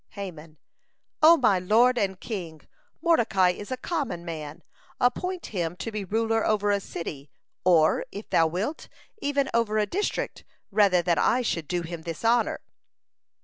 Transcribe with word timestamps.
Haman: 0.15 0.57
"O 1.21 1.37
my 1.37 1.59
lord 1.59 1.95
and 1.99 2.19
king, 2.19 2.61
Mordecai 3.03 3.51
is 3.51 3.69
a 3.69 3.77
common 3.77 4.25
man. 4.25 4.63
Appoint 4.99 5.45
him 5.53 5.75
to 5.75 5.91
be 5.91 6.03
ruler 6.03 6.43
over 6.43 6.71
a 6.71 6.79
city, 6.79 7.29
or, 7.63 8.07
if 8.11 8.27
thou 8.31 8.47
wilt, 8.47 8.89
even 9.21 9.47
over 9.53 9.77
a 9.77 9.85
district, 9.85 10.43
rather 10.71 11.03
than 11.03 11.19
I 11.19 11.43
should 11.43 11.67
do 11.67 11.83
him 11.83 12.01
this 12.01 12.25
honor." 12.25 12.61